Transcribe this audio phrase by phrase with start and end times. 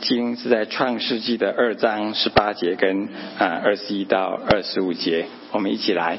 [0.00, 3.08] 经是在创世纪的二章十八节跟
[3.38, 6.18] 啊二十一到二十五节，我们一起来。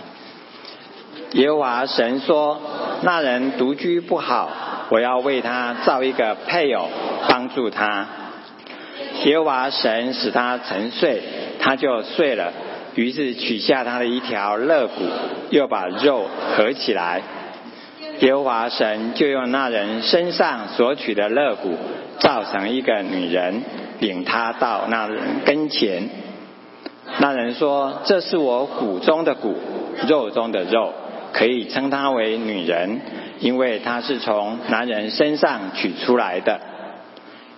[1.34, 2.62] 耶和华神说
[3.04, 4.52] ：“那人独居不好，
[4.90, 6.88] 我要为他造一个配偶，
[7.28, 8.08] 帮助他。”
[9.26, 11.22] 耶和华神使他沉睡，
[11.60, 12.54] 他就睡了。
[12.96, 15.06] 于是取下他的一条肋骨，
[15.50, 17.22] 又把肉合起来。
[18.22, 21.76] 耶和华神就用那人身上所取的肋骨，
[22.20, 23.64] 造成一个女人，
[24.00, 26.08] 领他到那人跟前。
[27.18, 29.56] 那人说：“这是我骨中的骨，
[30.08, 30.94] 肉中的肉，
[31.34, 33.02] 可以称她为女人，
[33.40, 36.60] 因为她是从男人身上取出来的。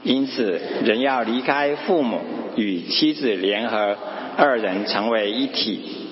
[0.02, 2.22] 因此，人要离开父母，
[2.56, 3.98] 与妻子联合，
[4.38, 6.03] 二人成为一体。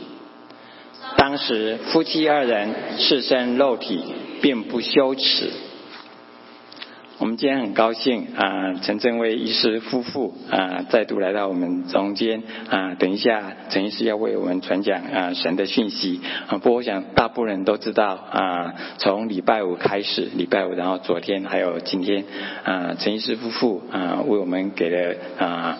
[1.22, 4.04] 当时夫妻二人赤身肉体。”
[4.42, 5.52] 并不羞耻。
[7.20, 12.96] 我们今天很高兴啊，陈正威医师夫妇啊再度来到我们中间啊。
[12.96, 16.58] 等一下，陈医师要为我们传讲啊神的讯息啊。
[16.58, 22.26] 不过我想大部分人都知道啊，从礼拜五开始，礼拜五，然后昨天还有今天
[22.64, 25.78] 啊，陈医师夫妇啊为我们给了啊。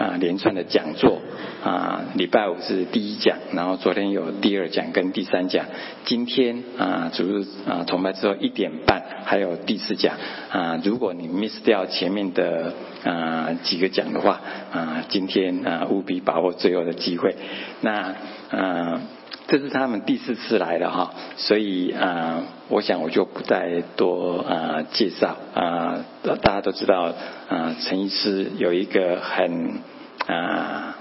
[0.00, 1.20] 啊，连串的讲座
[1.62, 5.66] 啊，礼拜五是第一讲，然后昨天有第二讲跟第三讲，
[6.06, 10.16] 今天啊，主日啊，崇拜之后一点半还有第四讲
[10.50, 12.72] 啊，如果你 miss 掉前面的
[13.04, 14.40] 啊几个讲的话
[14.72, 17.36] 啊，今天啊务必把握最后的机会。
[17.82, 18.14] 那
[18.50, 19.02] 啊，
[19.50, 27.12] 这是他们第四次来了哈，所以啊，我想我就不再多啊介绍啊，大家都知道
[27.48, 29.80] 啊，陈医师有一个很。
[30.26, 30.96] 啊，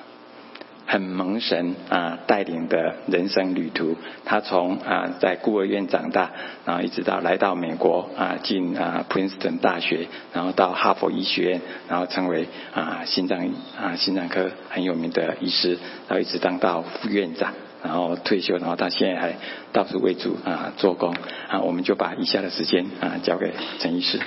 [0.87, 3.95] 很蒙神啊带领的人生旅途。
[4.25, 6.31] 他从啊在孤儿院长大，
[6.65, 13.47] 然后一直到来到美国啊进啊 Princeton 大学，然后到哈佛医学院，然后成为啊心脏
[13.79, 15.77] 啊心脏科很有名的医师，
[16.07, 19.35] 然后一直当到副院长，然后退休，然后他现在还
[19.71, 21.15] 到处为主啊做工
[21.47, 21.61] 啊。
[21.61, 24.19] 我们就把以下的时间啊交给陈医师。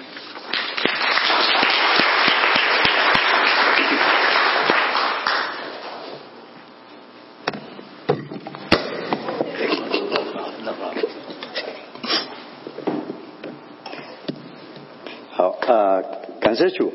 [16.40, 16.92] 感谢主，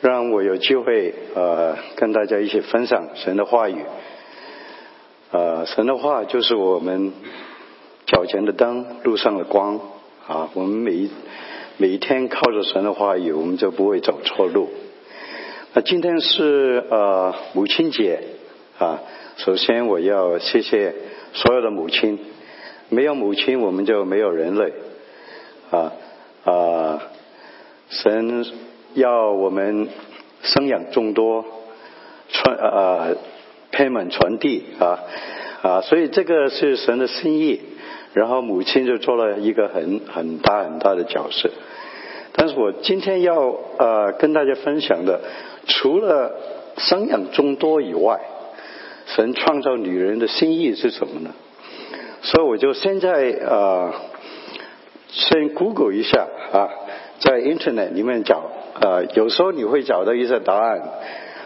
[0.00, 3.84] 让我有机会呃跟大家一起分享神的话语。
[5.30, 7.12] 呃，神的话就是我们
[8.06, 9.78] 脚前的灯，路上的光
[10.26, 10.48] 啊。
[10.54, 11.10] 我们每一
[11.76, 14.70] 每一天靠着神的话语，我们就不会走错路。
[15.74, 18.20] 那今天是呃母亲节
[18.78, 19.02] 啊，
[19.36, 20.94] 首先我要谢谢
[21.34, 22.18] 所有的母亲，
[22.88, 24.72] 没有母亲我们就没有人类
[25.70, 25.92] 啊
[26.44, 27.02] 啊。
[27.90, 28.46] 神
[28.94, 29.88] 要我们
[30.42, 31.44] 生养众多，
[32.30, 33.16] 传呃，
[33.70, 35.00] 配满传递啊
[35.62, 37.60] 啊，所以这个是神的心意。
[38.14, 41.50] 然后母亲就做了一个很很大很大的角色。
[42.32, 45.20] 但是我今天要呃跟大家分享的，
[45.66, 46.34] 除了
[46.78, 48.20] 生养众多以外，
[49.06, 51.30] 神创造女人的心意是什么呢？
[52.22, 53.10] 所以我就现在
[53.46, 53.92] 呃
[55.10, 56.68] 先 Google 一下啊。
[57.20, 58.44] 在 Internet 里面找，
[58.80, 60.80] 呃，有时候你会找到一些答案，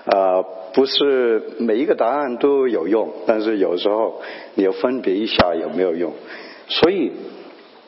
[0.04, 0.42] 呃，
[0.74, 4.20] 不是每一个答案都有用，但是有时候
[4.54, 6.12] 你要分别一下有没有用。
[6.68, 7.12] 所以，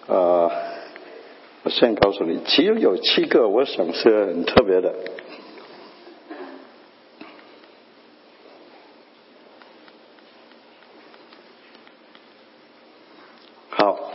[0.06, 0.50] 呃，
[1.64, 4.94] 我先告诉你，其中有七个，我想是很特别的。
[13.70, 14.12] 好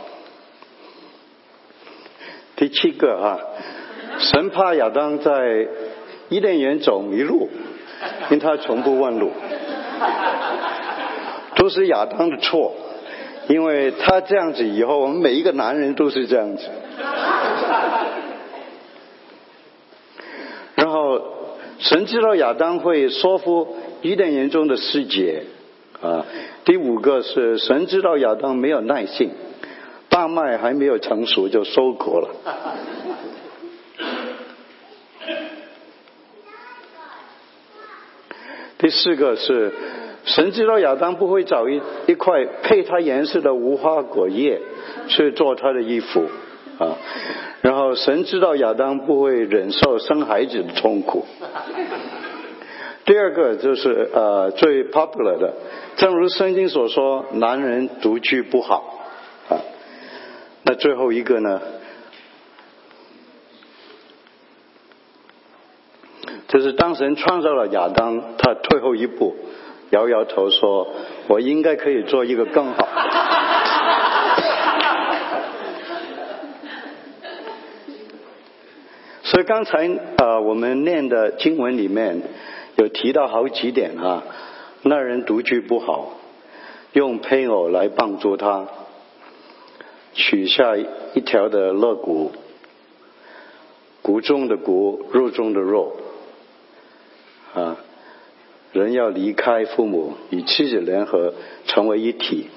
[2.56, 3.38] 第七个啊，
[4.18, 5.68] 神怕亚当在
[6.28, 7.48] 伊甸园走迷路，
[8.30, 9.30] 因为他从不问路，
[11.56, 12.74] 都是亚当的错，
[13.48, 16.64] 因为他这样子以后，我们每一个男人都是这样子。
[20.74, 21.20] 然后
[21.78, 25.44] 神知道亚当会说服伊甸园中的世界
[26.00, 26.24] 啊。
[26.64, 29.30] 第五个是神知道亚当没有耐性。
[30.08, 32.28] 大麦还没有成熟就收割了。
[38.80, 39.72] 第四个是
[40.24, 44.60] 神知道亚当不会找一一块配他颜色的无花果叶
[45.06, 46.24] 去做他的衣服
[46.78, 46.96] 啊，
[47.60, 51.26] 然后神知道亚当不会忍受生孩子的痛苦。
[53.04, 55.52] 第二个就是呃最 popular 的，
[55.96, 59.04] 正如圣经所说，男人独居不好
[59.50, 59.60] 啊。
[60.62, 61.60] 那最后一个呢？
[66.50, 69.36] 就是当神创造了亚当，他退后一步，
[69.90, 70.88] 摇摇头说
[71.30, 72.88] ：“我应该可以做一个更好。”
[79.22, 82.20] 所以刚才啊，我们念的经文里面
[82.74, 84.24] 有提到好几点啊，
[84.82, 86.14] 那人独居不好，
[86.94, 88.66] 用配偶来帮助他，
[90.14, 92.32] 取下一条的肋骨，
[94.02, 95.94] 骨中的骨，肉中的肉。
[97.54, 97.76] 啊，
[98.72, 101.34] 人要离开父母，与妻子联合
[101.66, 102.48] 成为一体。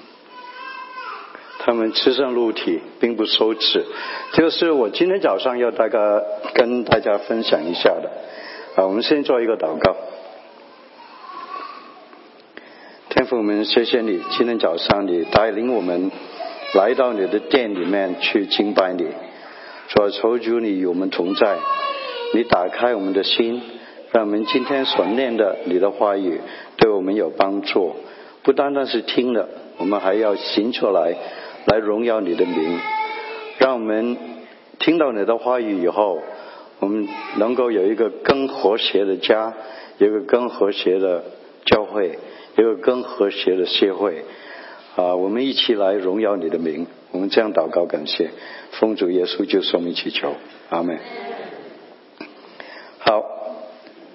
[1.58, 3.84] 他们吃上肉体，并不羞耻。
[4.34, 6.22] 就是我今天早上要大家
[6.54, 8.10] 跟大家分享一下的。
[8.76, 9.96] 啊，我们先做一个祷告。
[13.08, 16.10] 天父，我们谢谢你，今天早上你带领我们
[16.74, 19.06] 来到你的店里面去敬拜你。
[19.88, 21.56] 主，求主你与我们同在，
[22.34, 23.62] 你打开我们的心。
[24.14, 26.40] 让我们今天所念的你的话语
[26.76, 27.96] 对我们有帮助，
[28.44, 31.16] 不单单是听了，我们还要行出来，
[31.66, 32.78] 来荣耀你的名。
[33.58, 34.16] 让我们
[34.78, 36.22] 听到你的话语以后，
[36.78, 37.08] 我们
[37.38, 39.52] 能够有一个更和谐的家，
[39.98, 41.24] 有一个更和谐的
[41.64, 42.16] 教会，
[42.54, 44.24] 有一个更和谐的社会。
[44.94, 46.86] 啊，我们一起来荣耀你的名。
[47.10, 48.30] 我们这样祷告感谢，
[48.78, 50.34] 奉主耶稣就说明祈求，
[50.68, 51.00] 阿门。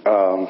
[0.10, 0.16] 好。
[0.16, 0.48] 啊，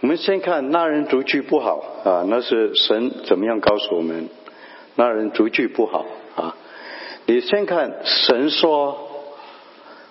[0.00, 4.30] 我们先看那人独居不好啊，那是神怎么样告诉我们？
[4.94, 6.06] 那人独居不好
[6.36, 6.56] 啊。
[7.26, 8.98] 你先看神说，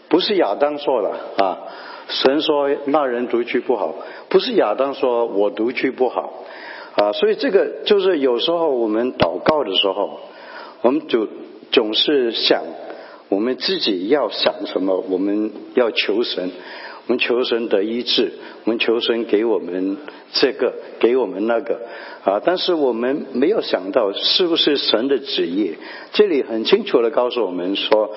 [0.10, 1.58] 不是亚当说的啊。
[2.08, 3.96] 神说那人独居不好，
[4.30, 6.44] 不是亚当说我独居不好
[6.96, 7.12] 啊。
[7.14, 10.20] 所以这个就是有时候我们祷告的时候，
[10.82, 11.28] 我们就
[11.72, 12.64] 总是想。
[13.30, 15.04] 我们自己要想什么？
[15.08, 16.50] 我们要求神，
[17.06, 18.34] 我们求神的医治，
[18.66, 19.98] 我们求神给我们
[20.34, 21.80] 这个，给我们那个
[22.24, 22.42] 啊！
[22.44, 25.76] 但是我们没有想到是不是神的旨意。
[26.12, 28.10] 这里很清楚的告诉我们说，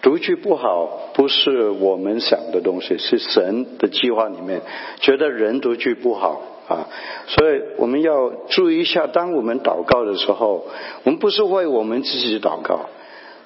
[0.00, 4.62] 独居不好不是我们想的东西，是神的计划里面
[5.00, 6.88] 觉得人独居不好啊！
[7.26, 10.64] 所以我们要注意一下，当我们祷告的时候，
[11.02, 12.88] 我们不是为我们自己祷告。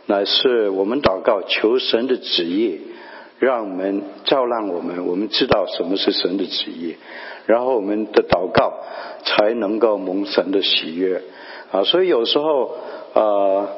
[0.08, 2.80] 乃是我们祷告求神的旨意，
[3.38, 6.96] 让我们照亮我们，我们知道什么是神的旨意，
[7.44, 8.72] 然后我们的祷告
[9.22, 11.20] 才能够蒙神的喜悦
[11.70, 11.84] 啊！
[11.84, 12.74] 所以有时候
[13.12, 13.68] 啊，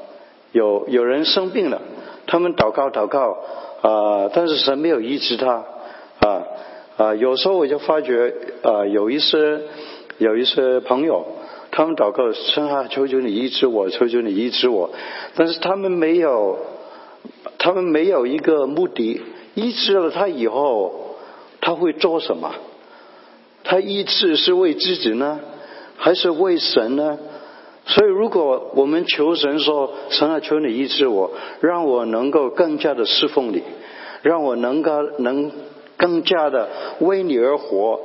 [0.52, 1.82] 有有人生病了，
[2.28, 3.36] 他们祷告祷告
[3.82, 5.64] 啊，但是神没有医治他
[6.20, 6.44] 啊
[6.96, 7.14] 啊！
[7.16, 9.62] 有时候我就发觉啊，有一些
[10.18, 11.26] 有一些朋友。
[11.72, 14.90] 他们祷告，神啊，求求你医治我，求求你医治我。
[15.36, 16.58] 但是他们没有，
[17.58, 19.20] 他们没有一个目的，
[19.54, 21.16] 医治了他以后，
[21.60, 22.54] 他会做什么？
[23.64, 25.40] 他医治是为自己呢，
[25.96, 27.18] 还是为神呢？
[27.86, 31.30] 所以，如果我们求神说，神啊，求你医治我，
[31.60, 33.62] 让我能够更加的侍奉你，
[34.22, 35.50] 让我能够能。
[36.00, 36.66] 更加的
[37.00, 38.00] 为你而活，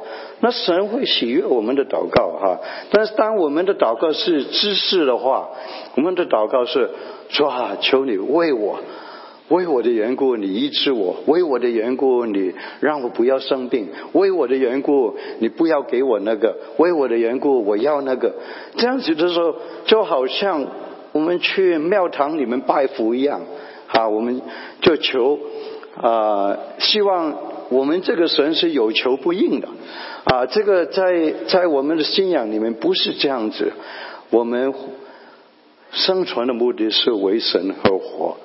[0.46, 2.60] 那神会喜悦我们的祷告哈。
[2.92, 5.50] 但是当我们的祷告是知识的话，
[5.96, 6.92] 我们的祷告是
[7.30, 8.78] 说啊，求你为我，
[9.50, 18.36] 为我的缘故你医治我，为我的缘故你让我不要生病，为我的缘故你不要给我那个，为我的缘故我要那个。
[18.78, 20.68] 这样子的时候，就好像
[21.12, 23.42] 我们去庙堂里面拜佛一样
[23.88, 24.40] 啊，我们
[24.82, 25.40] 就求
[26.00, 27.55] 啊，希望。
[27.70, 29.68] 我们这个神是有求不应的，
[30.26, 33.74] 啊，这个在在我们的信仰里面不是这样子。
[34.30, 34.74] 我们
[35.92, 38.38] 生存的目的是为神而活，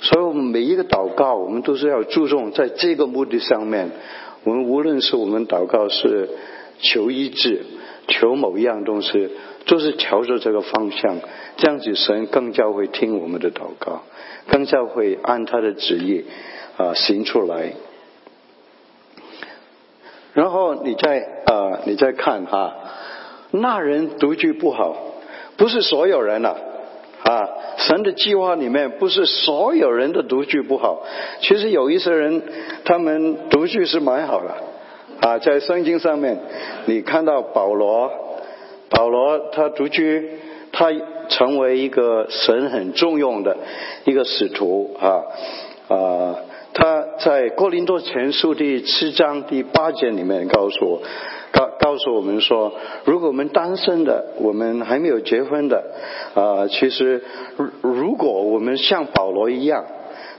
[0.00, 3.90] 所以我们每一个祷告，我们都是要注重在这个目的上面。
[4.44, 6.28] 我们无论是我们祷告是
[6.80, 7.62] 求医治、
[8.08, 9.30] 求某一样东西，
[9.66, 11.18] 都是朝着这个方向，
[11.56, 14.02] 这样子神更加会听我们的祷告，
[14.48, 16.24] 更加会按他的旨意
[16.76, 17.72] 啊行出来。
[20.36, 22.74] 然后你再啊，你再看哈，
[23.52, 24.94] 那人独居不好，
[25.56, 26.54] 不是所有人呐
[27.24, 31.02] 啊，神的计划里面不是所有人的独居不好，
[31.40, 32.42] 其实有一些人
[32.84, 34.54] 他们独居是蛮好的
[35.26, 36.38] 啊，在圣经上面
[36.84, 38.12] 你看到保罗，
[38.90, 40.32] 保罗他独居，
[40.70, 40.92] 他
[41.30, 43.56] 成为一个神很重用的
[44.04, 45.24] 一个使徒啊。
[47.26, 51.02] 在哥林多前书第七章第八节里面告诉我，
[51.50, 52.72] 告告诉我们说，
[53.04, 55.82] 如果我们单身的，我们还没有结婚的，
[56.36, 57.24] 啊，其实
[57.82, 59.84] 如果我们像保罗一样，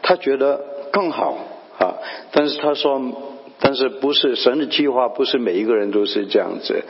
[0.02, 1.38] 他觉得更好
[1.78, 1.96] 啊。
[2.32, 3.02] 但是他说，
[3.60, 6.86] 但是不是神的计划，不是每一个人都是这样子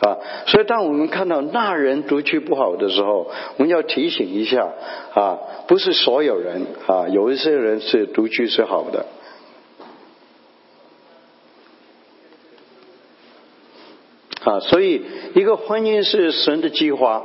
[0.00, 0.16] 啊。
[0.46, 4.66] 所以当我们看到那人读书不好的时候，我们要提醒一下
[5.12, 9.04] 啊，不是所有人啊，有一些人是读书是好的。
[14.44, 15.02] 啊，所以
[15.34, 17.22] 一个婚姻是神的计划，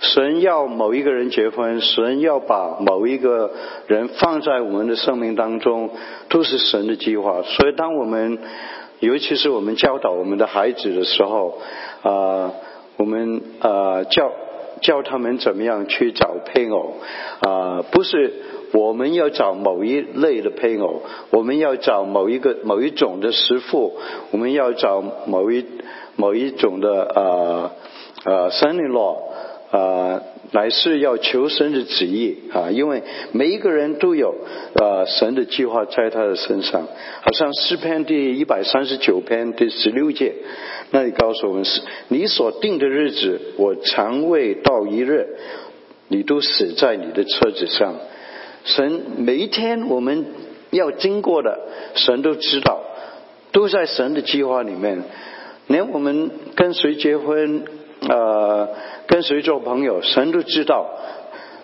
[0.00, 3.52] 神要某一个人结婚，神要把某一个
[3.86, 5.90] 人放在我们的生命当中，
[6.28, 7.42] 都是神的计划。
[7.42, 8.38] 所以，当我们
[8.98, 11.58] 尤其是我们教导我们的孩子的时候，
[12.02, 12.52] 啊，
[12.96, 14.32] 我们啊教
[14.80, 16.96] 教他们怎么样去找配偶，
[17.40, 18.32] 啊，不是
[18.72, 23.98] 我们要找某一类的配偶，我们要找某一个某一种的师傅，
[24.30, 25.64] 我们要找某一。
[26.14, 27.70] 某一种的呃
[28.26, 29.32] 呃生灵落
[29.70, 33.02] 呃乃是要求神的旨意啊，因为
[33.32, 34.34] 每一个人都有
[34.74, 36.86] 呃神的计划在他的身上。
[37.22, 40.34] 好像诗篇第一百三十九篇第十六节，
[40.90, 45.38] 那里告诉我们是：你所定的日子，我常未到一日，
[46.08, 47.94] 你都死在你的车子上。
[48.64, 50.26] 神每一天我们
[50.70, 51.58] 要经过的，
[51.94, 52.80] 神都知道，
[53.52, 55.02] 都在神的计划里面。
[55.66, 57.64] 连我们跟谁结婚，
[58.08, 58.68] 呃，
[59.06, 60.88] 跟谁做朋友，神都知道。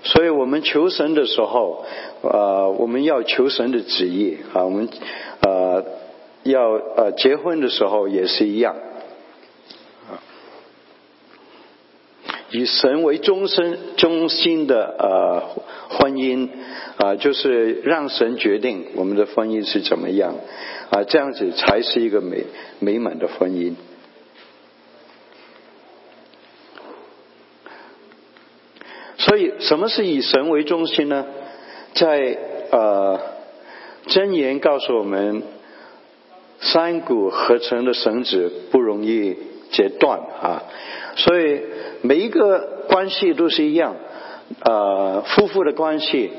[0.04, 1.84] 所以我们求神的时候，
[2.22, 4.64] 呃，我们要求神的旨意啊。
[4.64, 4.88] 我们
[5.40, 5.84] 呃
[6.44, 8.76] 要呃结婚的时候也是一样，
[12.50, 16.48] 以神为中心中心的呃婚姻
[16.96, 20.34] 啊，就是让神决定我们的婚姻是怎么样
[20.90, 22.44] 啊，这样子才是一个美
[22.78, 23.74] 美满的婚姻。
[29.18, 31.26] 所以，什么是以神为中心呢？
[31.92, 32.38] 在
[32.70, 33.20] 呃
[34.06, 35.42] 箴言告诉我们，
[36.60, 39.36] 三股合成的绳子不容易
[39.70, 40.62] 截断啊。
[41.16, 41.60] 所以
[42.02, 43.96] 每一个关系都是一样，
[44.64, 46.30] 呃，夫妇的关系，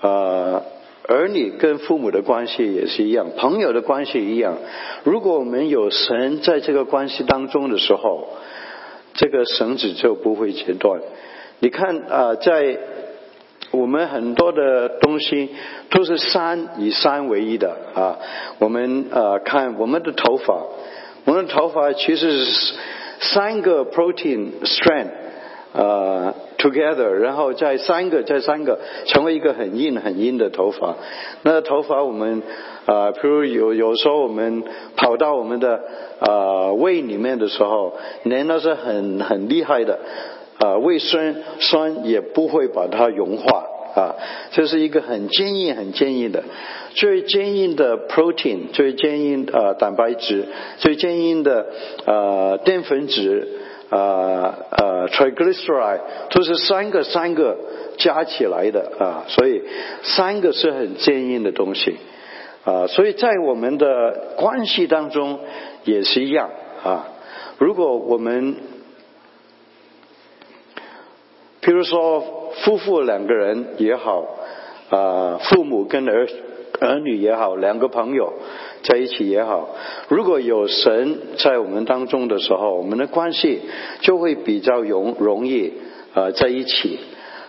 [0.00, 0.62] 呃，
[1.06, 4.58] 儿女跟父母的关系也是一样，朋友的关系一样。
[5.04, 8.28] 如果我们有神在这个关系当中的时候，
[9.14, 11.00] 这个绳子就不会截断。
[11.60, 12.78] 你看啊，在
[13.70, 15.50] 我们很多的东西
[15.90, 18.18] 都是三以三为一的啊。
[18.58, 20.64] 我们呃看我们的头发，
[21.28, 22.74] 我们的头发其实是
[23.20, 25.08] 三个 protein strand
[25.74, 30.96] 呃 together，然后再三个再三个成为一个很硬很硬的头发。
[31.42, 32.42] 那头发我们
[32.86, 34.64] 啊，譬如有有时候我们
[34.96, 35.82] 跑到我们的
[36.20, 37.92] 呃胃里面的时候，
[38.22, 39.98] 连那是很很厉害的。
[40.60, 43.57] 啊，胃酸酸也不会把它融化
[43.98, 44.14] 啊，
[44.52, 46.44] 这是一个很坚硬、很坚硬的，
[46.94, 51.66] 最坚硬的 protein，最坚硬呃蛋白质，最坚硬的
[52.06, 53.48] 呃淀粉质
[53.90, 56.00] 啊呃 triglyceride，
[56.30, 57.56] 都是三个三个
[57.96, 59.62] 加起来的啊，所以
[60.04, 61.96] 三个是很坚硬的东西
[62.64, 65.40] 啊，所以在我们的关系当中
[65.82, 66.50] 也是一样
[66.84, 67.08] 啊，
[67.58, 68.54] 如果我们
[71.60, 74.24] 比如说，夫妇两个人也好，
[74.90, 76.28] 啊，父母跟儿
[76.80, 78.32] 儿女也好，两个朋友
[78.82, 79.70] 在一起也好，
[80.08, 83.60] 如果有神在我们当中的时候，我们的关系
[84.00, 85.72] 就会比较容容易
[86.14, 86.98] 啊在一起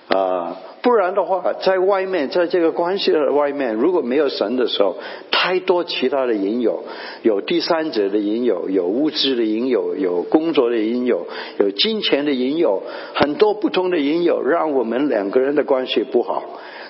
[0.08, 0.58] 啊。
[0.82, 4.96] 不然的话，在外面，在这个关系的外面，如果没有神的时候，
[5.30, 6.84] 太多其他的引诱，
[7.22, 11.28] 有第三者的引诱，有物质的引诱，有工作的引诱，
[11.60, 12.82] 有金钱的引诱，
[13.14, 16.44] 很多不同的引诱，让我们两个人的关系不好。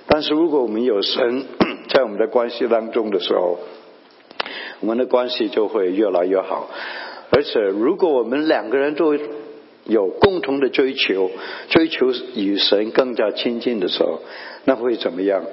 [0.08, 1.46] 但是如果我们有神
[1.90, 3.58] 在我们的关系当中的时候，
[4.82, 6.70] 我们的关系就会越来越好。
[7.32, 9.16] 而且，如果我们两个人都
[9.90, 11.30] 有共同的追求，
[11.70, 14.22] 追求与神更加亲近的时候，
[14.64, 15.44] 那会怎么样？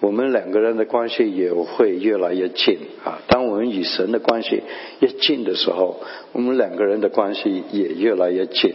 [0.00, 3.22] 我们两个人的关系也会越来越近啊！
[3.28, 4.62] 当我们与神的关系
[5.00, 6.00] 越近的时候，
[6.32, 8.74] 我们两个人的关系也越来越近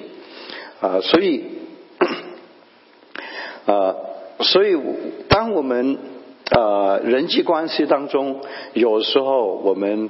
[0.80, 1.02] 啊！
[1.02, 1.44] 所以
[3.68, 3.96] 啊，
[4.40, 4.76] 所以
[5.28, 5.98] 当我们
[6.52, 8.42] 啊人际关系当中，
[8.74, 10.10] 有时候我们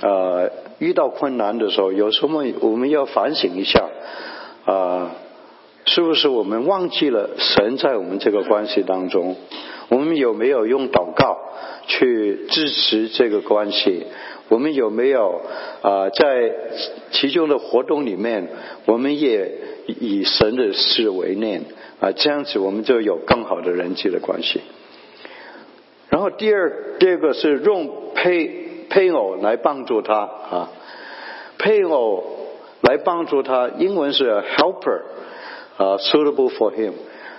[0.00, 0.48] 啊。
[0.78, 3.88] 遇到困难的时候，有时候我们要反省一下，
[4.64, 5.12] 啊，
[5.84, 9.36] 是不是我们忘记了神在我们这个关系当中？
[9.88, 11.38] 我们有没有用祷告
[11.86, 14.04] 去支持这个关系？
[14.48, 15.40] 我们有没有
[15.82, 16.52] 啊，在
[17.10, 18.48] 其中的活动里面，
[18.86, 19.50] 我们也
[19.86, 21.62] 以神的事为念
[22.00, 22.12] 啊？
[22.12, 24.60] 这样子，我们就有更好的人际的关系。
[26.10, 28.61] 然后第二第二个是用配
[28.92, 30.68] 配偶来帮助他啊，
[31.56, 32.22] 配偶
[32.82, 35.00] 来帮助他，英文是 helper
[35.78, 36.92] 啊，suitable for him。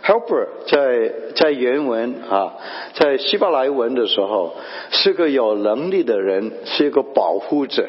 [0.04, 2.54] helper 在在原文啊，
[2.96, 4.56] 在希伯来文的时候
[4.90, 7.88] 是个有能力的人，是一个保护者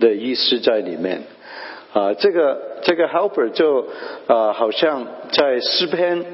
[0.00, 1.24] 的意思在里面
[1.92, 2.14] 啊。
[2.14, 3.86] 这个这个 helper 就
[4.28, 6.24] 啊，好像在诗篇。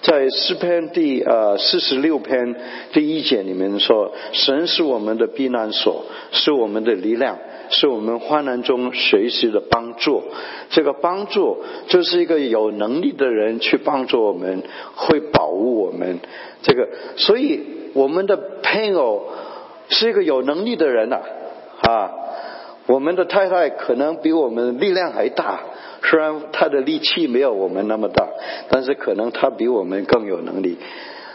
[0.00, 2.54] 在诗篇第呃四十六篇
[2.92, 7.36] 第一节里面说，神是我们的避难所，是我们的力量，
[7.70, 10.22] 是我们患难中随时的帮助。
[10.70, 14.62] 这个帮助就是一个有能力的人去帮助我们，
[14.94, 16.20] 会保护我们。
[16.62, 17.60] 这个，所以
[17.94, 19.24] 我们的配偶
[19.88, 21.20] 是一个有能力的人呐，
[21.82, 22.10] 啊，
[22.86, 25.60] 我们的太太可能比我们力量还大。
[26.02, 28.26] 虽然他的力气没有我们那么大，
[28.70, 30.78] 但是可能他比我们更有能力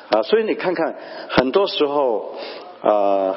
[0.10, 0.24] 啊！
[0.24, 0.96] 所以你看看，
[1.30, 2.36] 很多时候
[2.82, 3.36] 啊，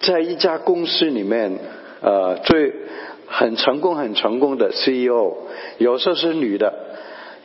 [0.00, 1.58] 在一家公司里面，
[2.00, 2.72] 呃，最
[3.26, 5.34] 很成功、很成功的 CEO，
[5.78, 6.72] 有时候是女的，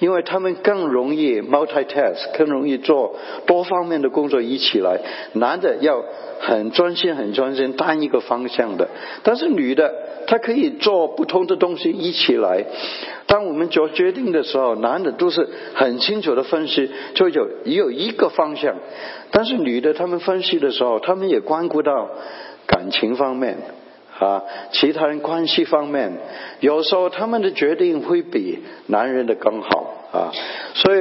[0.02, 3.16] 因为他们更容易 multitask，更容易做
[3.46, 5.00] 多方面的工作一起来。
[5.34, 6.04] 男的要
[6.42, 8.90] 很专心、很专心单一个方向的，
[9.24, 9.94] 但是女的。
[10.28, 12.64] 她可以做不同的东西一起来。
[13.26, 18.76] 当我们做决定的时候，男的都是很清楚的分析，就有也有一个方向。
[19.32, 22.12] 但是女的，他们分析的时候，他们也关顾到
[22.68, 23.58] 感情方面
[24.22, 26.12] 啊，其他人关系方面。
[26.60, 30.32] 有时候他们的决定会比男人的更好啊。
[30.76, 31.00] 所以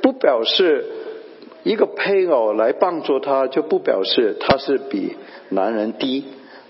[0.00, 0.86] 不表示
[1.64, 5.14] 一个配偶来帮助他，就不表示他是比
[5.50, 6.24] 男人低。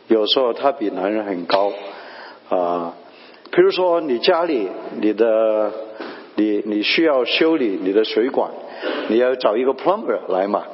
[0.09, 1.73] 有时候他比男人很高。
[2.49, 2.95] 啊，
[3.53, 4.69] 比如说你家里
[5.01, 5.71] 你的
[6.35, 8.51] 你你需要修理你的水管，
[9.09, 10.65] 你要找一个 plumber 来嘛。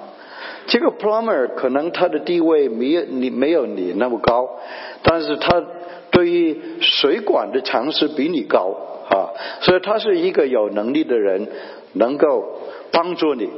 [0.68, 4.48] 这个 plumber 可能他的地位没有你没有你那么高，
[5.02, 5.64] 但是他
[6.10, 8.76] 对于水管的常识比你高
[9.10, 11.48] 啊，所以他是一个有能力的人，
[11.94, 12.60] 能够
[12.92, 13.48] 帮助你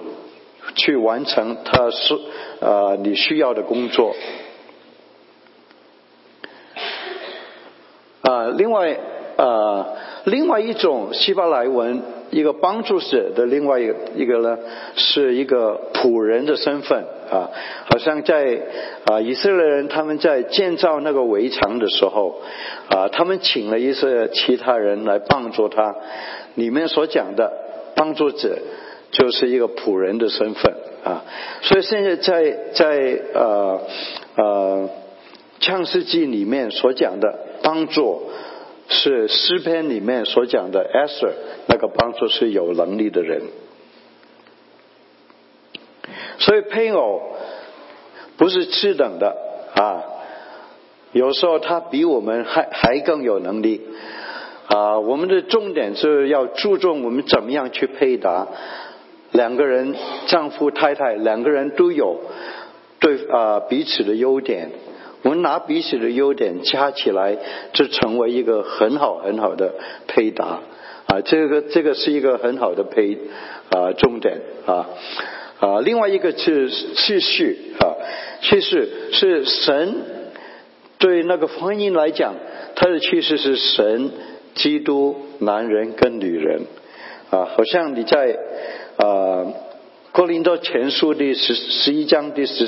[0.77, 2.19] 去完成他是
[2.61, 4.15] 呃你需要的工作。
[8.23, 8.97] 啊，另外
[9.41, 9.87] 呃，
[10.25, 14.59] 另外一种希伯来文一个帮助者的另外一个一个呢，
[14.97, 17.49] 是一个仆人的身份啊，
[17.91, 18.61] 好像在
[19.07, 22.43] 啊以色列人他们在建造那个围墙的时候
[22.91, 25.95] 啊，他们请了一些其他人来帮助他，
[26.57, 27.51] 里面所讲的
[27.97, 28.59] 帮助者
[29.11, 31.25] 就是一个仆人的身份啊，
[31.63, 33.81] 所以现在在在呃
[34.37, 34.91] 呃。
[35.63, 38.31] 创世纪里面所讲的帮助，
[38.93, 41.33] 是诗篇里面所讲的 e s r
[41.69, 43.43] 那个帮助是有能力的人，
[46.39, 47.23] 所以配偶
[48.37, 49.37] 不是次等的
[49.75, 50.03] 啊，
[51.13, 53.81] 有时候他比我们还还更有能力
[54.67, 54.99] 啊。
[54.99, 58.49] 我们的重点是要注重我们怎么样去配搭
[59.31, 59.95] 两个人，
[60.27, 62.21] 丈夫太太两个人都有
[62.99, 64.71] 对啊彼此的优点。
[65.23, 67.37] 我们拿彼此的优点加起来，
[67.75, 69.75] 就成为一个很好很好的
[70.07, 70.61] 配搭
[71.07, 71.21] 啊！
[71.21, 73.19] 这个这个是一个很好的配
[73.71, 74.89] 啊重点啊
[75.61, 75.81] 啊！
[75.81, 77.85] 另外一个是次序啊，
[78.43, 79.95] 次序是神
[80.99, 82.35] 对那个婚姻来讲，
[82.75, 84.11] 它的趋势是神、
[84.55, 86.63] 基督、男人跟女人
[87.29, 88.39] 啊，好像你在
[88.97, 89.47] 啊
[90.13, 92.67] 哥林多前书第十十一章第十。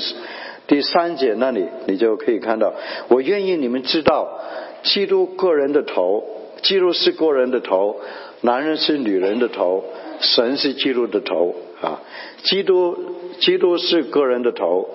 [0.65, 2.73] 第三节那里，你就可以看到，
[3.09, 4.39] 我愿意你们知道，
[4.83, 6.23] 基督个人的头，
[6.61, 7.97] 基督是个人的头，
[8.41, 9.83] 男人是女人的头，
[10.21, 12.01] 神是基督的头啊，
[12.43, 12.97] 基督
[13.39, 14.87] 基督是个人的头，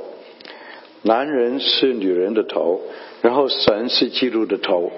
[1.03, 2.81] 男人是女人的头，
[3.21, 4.91] 然后神是基督的头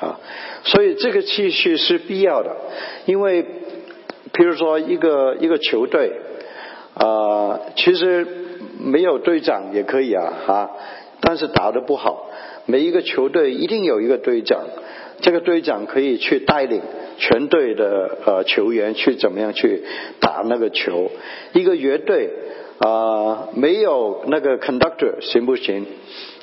[0.00, 0.18] 啊，
[0.64, 2.56] 所以这个秩序是必要的，
[3.04, 3.44] 因为，
[4.32, 6.12] 比如说一个一个球队
[6.94, 8.42] 啊，其实。
[8.78, 10.70] 没有队长也可以啊，哈，
[11.20, 12.30] 但是打得不好。
[12.66, 14.64] 每一个球队一定有一个队长，
[15.20, 16.82] 这个队长可以去带领
[17.16, 19.84] 全队的呃球员去怎么样去
[20.18, 21.10] 打那个球。
[21.52, 22.30] 一个乐队
[22.78, 25.86] 啊，没有那个 conductor 行不行？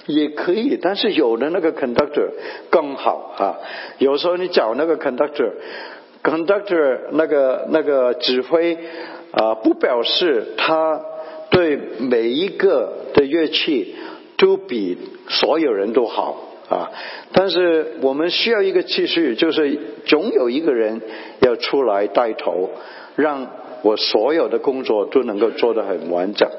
[0.06, 2.30] 也可以，但是有的那个 conductor
[2.70, 3.60] 更好啊。
[3.98, 8.78] 有时候你找那个 conductor，conductor 那个那个指挥
[9.32, 11.02] 啊，不表示他。
[11.54, 13.94] 对每一个的乐器
[14.38, 14.98] 都比
[15.30, 16.90] 所有人都好啊！
[17.32, 21.00] 但是我们需要一个继续，就是总有一个人
[21.42, 22.72] 要出来带头，
[23.16, 23.48] 让
[23.84, 26.50] 我所有的工作都能够做得很完整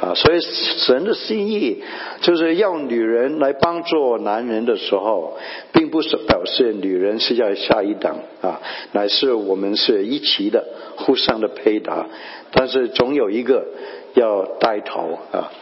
[0.00, 0.14] 啊。
[0.14, 1.82] 所以神的心意
[2.20, 5.36] 就是要女人来帮助男人的时候，
[5.72, 8.60] 并不是表示女人是要下一等啊，
[8.92, 10.64] 乃是我们是一起的，
[10.96, 12.06] 互相的配搭。
[12.52, 13.66] 但是总有一个
[14.14, 15.52] 要带头啊。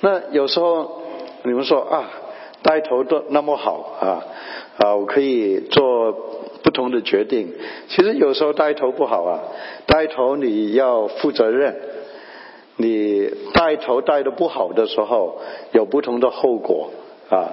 [0.00, 1.02] 那有时候
[1.42, 2.08] 你们说啊，
[2.62, 4.24] 带头都那么好啊
[4.78, 6.12] 啊，我可以做
[6.62, 7.52] 不同的决定。
[7.88, 9.40] 其实有时候带头不好啊，
[9.86, 11.76] 带头你要负责任。
[12.78, 15.38] 你带头带的不好的时候，
[15.72, 16.90] 有不同的后果
[17.30, 17.48] 啊。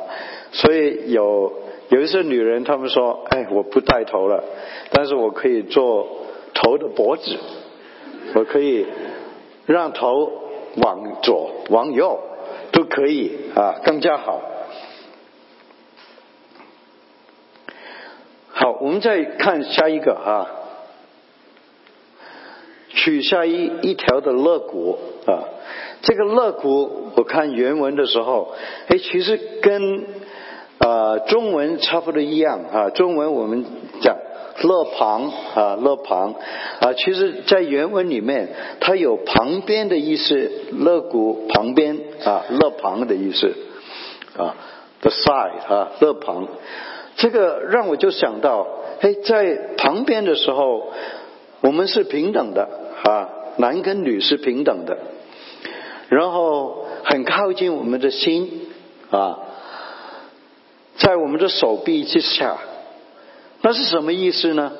[0.52, 1.54] 所以有
[1.88, 4.44] 有一些女人，她们说：“哎，我不带头了，
[4.92, 6.06] 但是我可以做
[6.54, 7.38] 头的脖子，
[8.36, 8.86] 我可以
[9.65, 10.32] 让头
[10.78, 12.19] 往左往右。”
[12.73, 14.41] 都可以啊，更加好。
[18.49, 20.49] 好，我们再看下一个啊，
[22.89, 24.97] 取下一一条的肋骨
[25.28, 25.45] 啊，
[26.02, 28.56] 这个肋骨我看原文的时候，
[28.88, 30.06] 哎，其实跟
[30.80, 33.63] 啊中文差不多一样啊，中文我们
[34.02, 34.17] 讲。
[34.62, 36.36] 勒旁啊，勒旁。
[36.80, 43.54] 啊，其实，在原文里面，它有旁边的意思，肋骨旁边啊，勒旁的意思。
[44.38, 44.56] 啊
[45.02, 46.48] ，the side 啊，勒旁，
[47.18, 48.68] 这个让我就想到，
[49.02, 50.92] 哎，在旁边的时候，
[51.62, 52.68] 我们是平等的
[53.04, 54.98] 啊，男跟女是平等的，
[56.10, 58.70] 然后很靠近我们的心
[59.12, 59.39] 啊，
[60.98, 62.58] 在我们的手臂之下。
[63.65, 64.73] 那是什么意思呢？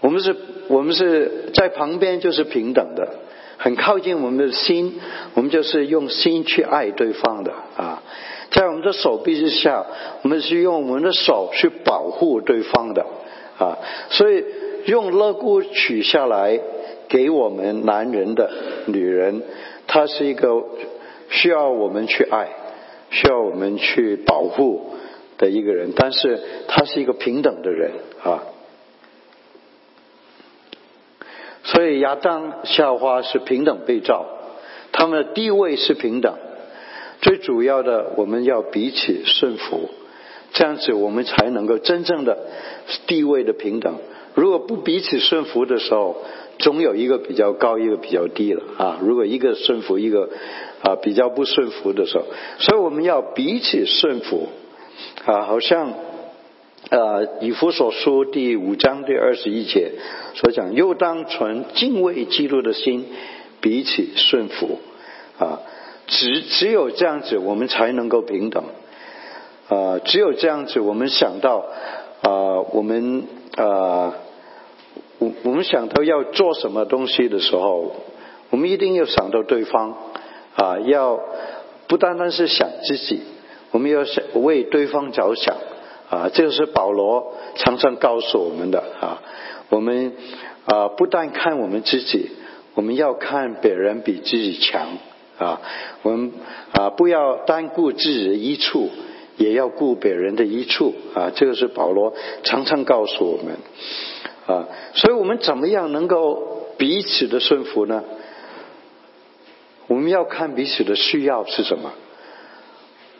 [0.00, 0.36] 我们是，
[0.68, 3.08] 我们是在旁边就是平等的，
[3.56, 5.00] 很靠近我们的心，
[5.34, 8.00] 我们就是用心去爱对方的啊。
[8.52, 9.84] 在我们的手臂之下，
[10.22, 13.04] 我们是用我们的手去保护对方的
[13.58, 13.76] 啊。
[14.10, 14.44] 所以
[14.86, 16.60] 用肋骨取下来
[17.08, 18.48] 给我们男人的
[18.86, 19.42] 女人，
[19.88, 20.62] 她是一个
[21.30, 22.48] 需要我们去爱，
[23.10, 24.94] 需要我们去保护。
[25.38, 28.42] 的一个人，但是他是一个平等的人啊，
[31.62, 34.26] 所以亚当夏娃是平等被造，
[34.90, 36.34] 他们的地位是平等。
[37.20, 39.88] 最主要的，我们要彼此顺服，
[40.52, 42.38] 这样子我们才能够真正的
[43.06, 43.96] 地位的平等。
[44.34, 46.16] 如果不彼此顺服的时候，
[46.58, 48.98] 总有一个比较高，一个比较低了啊。
[49.02, 50.30] 如果一个顺服，一个
[50.82, 52.24] 啊比较不顺服的时候，
[52.58, 54.48] 所以我们要彼此顺服。
[55.28, 55.92] 啊，好像
[56.88, 59.92] 呃，以弗所书第五章第二十一节
[60.32, 63.04] 所讲，又当存敬畏基督的心，
[63.60, 64.78] 彼此顺服
[65.38, 65.60] 啊。
[66.06, 68.64] 只只有这样子，我们才能够平等
[69.68, 69.98] 啊。
[69.98, 71.66] 只有这样子，我们想到
[72.22, 73.24] 啊，我们
[73.58, 74.14] 啊，
[75.18, 77.96] 我我们想到要做什么东西的时候，
[78.48, 79.94] 我们一定要想到对方
[80.54, 81.20] 啊，要
[81.86, 83.20] 不单单是想自己。
[83.70, 85.56] 我们要想为对方着想
[86.10, 89.22] 啊，这个是保罗常常告诉我们的啊。
[89.68, 90.14] 我们
[90.64, 92.30] 啊，不但看我们自己，
[92.74, 94.86] 我们要看别人比自己强
[95.36, 95.60] 啊。
[96.02, 96.32] 我们
[96.72, 98.88] 啊，不要单顾自己的一处，
[99.36, 101.30] 也要顾别人的一处啊。
[101.34, 103.56] 这个是保罗常常告诉我们
[104.46, 104.66] 啊。
[104.94, 108.02] 所以我们怎么样能够彼此的顺服呢？
[109.88, 111.92] 我们要看彼此的需要是什么。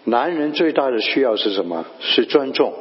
[0.09, 1.85] 男人最大的需要是什么？
[2.01, 2.73] 是尊重。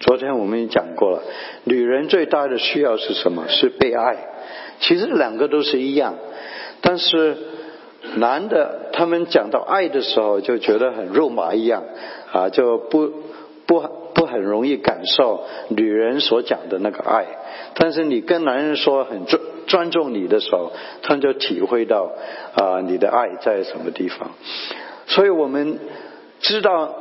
[0.00, 1.22] 昨天我们也讲过了。
[1.64, 3.44] 女人最大的需要是什么？
[3.48, 4.16] 是被爱。
[4.80, 6.14] 其实两个都是一样，
[6.80, 7.36] 但是
[8.16, 11.84] 男的他们讲到爱的时候，就觉得很肉麻一样
[12.32, 13.10] 啊，就不
[13.66, 13.80] 不
[14.14, 17.26] 不很容易感受女人所讲的那个爱。
[17.74, 20.72] 但是你跟男人说很尊尊重你的时候，
[21.02, 22.10] 他们就体会到
[22.54, 24.30] 啊你的爱在什么地方。
[25.06, 25.78] 所以我们。
[26.44, 26.94] 知道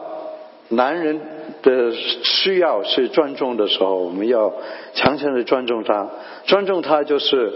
[0.70, 1.20] 男人
[1.62, 4.54] 的需要是尊重的时候，我们要
[4.94, 6.10] 常常的尊重他。
[6.46, 7.52] 尊重他就是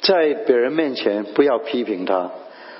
[0.00, 2.30] 在别人面前不要批评他，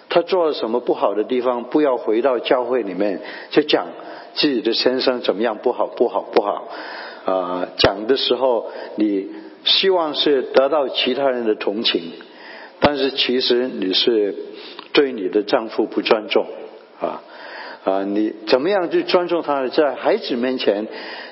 [0.09, 3.87] 他做了什么不好的地方，不要回到教会里面去讲
[4.33, 6.69] 自己的先生怎么样不好不好不好。
[7.27, 9.29] 啊，讲的时候你
[9.65, 12.13] 希望是得到其他人的同情，
[12.81, 14.35] 但是其实你是
[14.95, 16.47] 对你的丈夫不尊重
[16.99, 17.23] 啊。
[17.87, 19.69] 啊，你怎么样去尊重他呢？
[19.69, 20.89] 在孩子面前，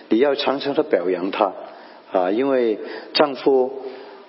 [0.09, 1.53] 你要常常的表扬他
[2.13, 2.79] 啊，因为
[3.13, 3.83] 丈夫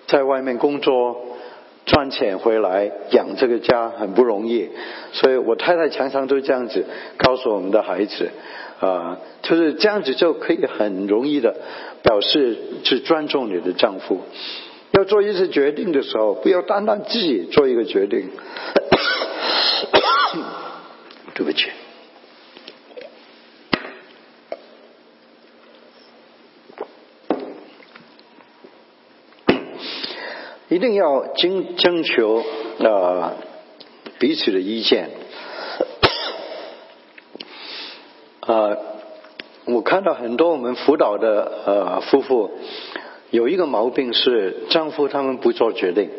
[0.07, 1.37] 在外面工作
[1.85, 4.69] 赚钱回来养这个家很不容易，
[5.13, 6.83] 所以我太太常常都这样子
[7.17, 8.31] 告诉我们的孩子
[8.79, 11.55] 啊，就是这样子就可以很容易的
[12.01, 14.21] 表示去尊重你的丈夫
[14.93, 18.31] 要做一次决定的时候，不要单单自己做一个决定。
[21.35, 21.69] 对不起。
[30.75, 32.43] 一定要征征求
[32.79, 33.31] 呃
[34.19, 35.09] 彼此的意见。
[38.45, 38.77] 呃，
[39.63, 42.51] 我看到很多我们辅导的呃夫妇
[43.29, 46.09] 有一个毛病是丈夫他们不做决定，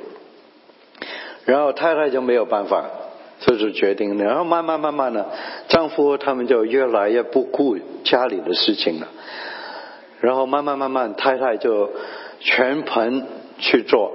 [1.44, 2.86] 然后太太就没有办法
[3.40, 5.26] 做出决定，然后慢慢慢慢的，
[5.68, 9.08] 丈夫他们就越来越不顾家里的事情了，
[10.22, 11.90] 然后慢慢慢慢太太就
[12.40, 13.26] 全盘
[13.58, 14.14] 去做。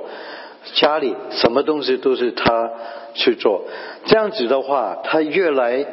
[0.76, 2.72] 家里什么东西都是她
[3.14, 3.64] 去做，
[4.06, 5.86] 这样子的话，她越来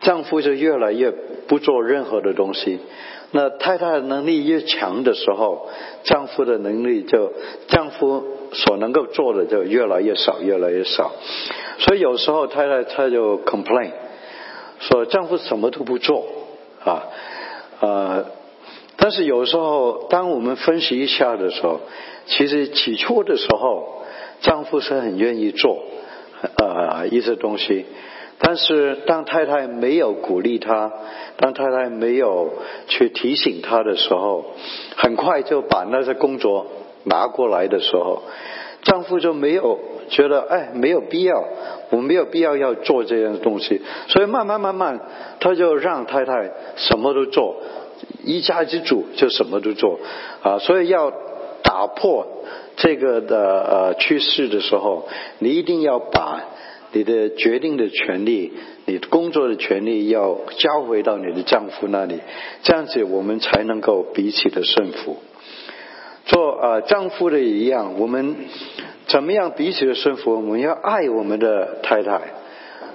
[0.00, 2.78] 丈夫就越来越不做任何的东西。
[3.32, 5.68] 那太太的能力越强的时候，
[6.04, 7.32] 丈夫的能力就
[7.66, 11.10] 丈夫所能够做的就越来越少，越来越少。
[11.78, 13.90] 所以有时候太太她就 complain，
[14.78, 16.24] 说丈夫什么都不做
[16.84, 17.02] 啊，
[17.80, 18.24] 呃，
[18.96, 21.80] 但是有时候当我们分析一下的时候，
[22.26, 23.92] 其实起初的时候。
[24.40, 25.78] 丈夫是很愿意做，
[26.58, 27.86] 呃，一些东西，
[28.38, 30.92] 但是当太太没有鼓励他，
[31.38, 32.52] 当太太没有
[32.86, 34.44] 去提醒他的时候，
[34.96, 36.66] 很快就把那些工作
[37.04, 38.24] 拿过来的时候，
[38.82, 39.78] 丈夫就没有
[40.10, 41.42] 觉得，哎，没有必要，
[41.88, 45.00] 我没有必要要做这样的东西，所以慢慢慢慢，
[45.40, 47.56] 他就让太太什么都做，
[48.24, 50.00] 一家之主就什么都做，
[50.42, 51.12] 啊，所以要
[51.62, 52.26] 打破。
[52.76, 55.06] 这个的呃趋势的时候，
[55.38, 56.42] 你一定要把
[56.90, 58.52] 你的决定的权利、
[58.86, 62.18] 你工作的权利要交回到你的丈夫那里，
[62.64, 65.18] 这样子我们才能够彼此的顺服。
[66.26, 68.34] 做呃丈夫的也一样，我们
[69.06, 70.34] 怎么样彼此的顺服？
[70.34, 72.20] 我们要爱我们的太太，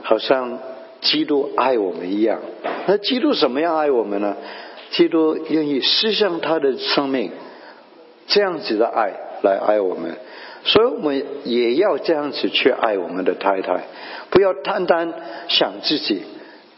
[0.04, 0.60] 好像
[1.00, 2.42] 基督爱我们一样。
[2.86, 4.36] 那基督怎么样爱我们呢？
[4.92, 7.32] 基督愿意牺牲他的生命，
[8.28, 9.14] 这样子的爱。
[9.42, 10.18] 来爱我们，
[10.66, 13.86] 所以我们也要这样子去爱我们的太太，
[14.32, 15.14] 不要单单
[15.48, 16.24] 想自己，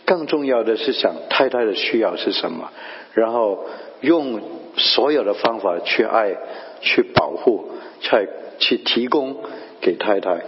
[0.05, 2.69] 更重要的是想太太的需要是什么，
[3.15, 3.65] 然后
[4.01, 4.39] 用
[4.77, 6.35] 所有的方法去爱、
[6.81, 9.37] 去保护、去去提供
[9.81, 10.39] 给太太，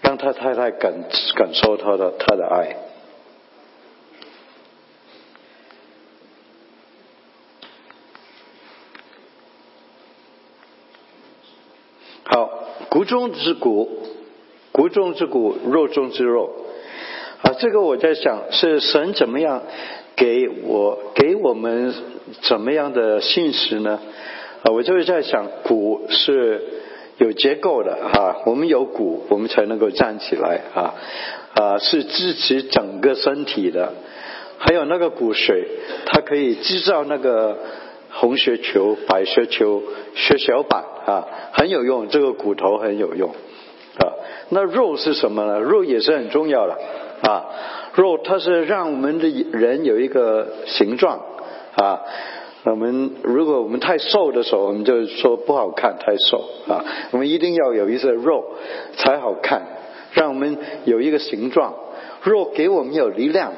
[0.00, 0.92] 让他太太感
[1.34, 2.76] 感受他的他的爱。
[12.88, 13.88] 骨中之骨，
[14.72, 16.50] 骨中之骨，肉中之肉。
[17.42, 19.62] 啊，这个我在想，是神怎么样
[20.16, 21.94] 给我给我们
[22.42, 24.00] 怎么样的信实呢？
[24.62, 26.62] 啊，我就是在想，骨是
[27.18, 30.94] 有结构的哈，我们有骨，我们才能够站起来啊
[31.54, 33.92] 啊，是支持整个身体的。
[34.58, 35.64] 还有那个骨髓，
[36.06, 37.56] 它可以制造那个。
[38.10, 39.82] 红血球、白血球、
[40.14, 42.08] 血小板啊，很有用。
[42.08, 44.12] 这个骨头很有用啊。
[44.50, 45.58] 那肉是什么呢？
[45.58, 46.76] 肉也是很重要的
[47.22, 47.46] 啊。
[47.94, 51.18] 肉它是让我们的人有一个形状
[51.76, 52.00] 啊。
[52.64, 56.84] 我们如果我们太瘦的时候，我们就说不好看，太瘦啊。
[57.12, 58.44] 我们一定要有一些肉
[58.94, 59.62] 才好看，
[60.12, 61.74] 让我们有一个形状。
[62.22, 63.52] 肉给我们有力量，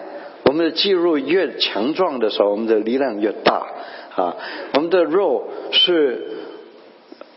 [0.44, 3.66] 我们的肌肉越强壮的时候，我们的力量越大。
[4.14, 4.36] 啊，
[4.74, 6.26] 我们的肉是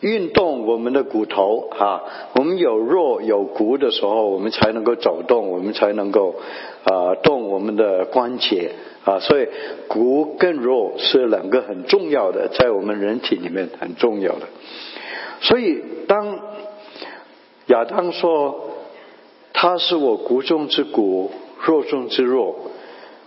[0.03, 2.03] 运动我们的骨头啊，
[2.35, 6.35] 我们有肉有骨的时候，我们才能够走动，我们才能够
[6.83, 8.73] 啊动我们的关节
[9.05, 9.47] 啊，所以
[9.87, 14.47] 骨跟肉是两个很重要的，在我们人体里面很重要的。
[15.39, 16.37] 所以当
[17.67, 18.71] 亚当说
[19.53, 21.31] 他是我骨中之骨，
[21.65, 22.57] 肉中之肉，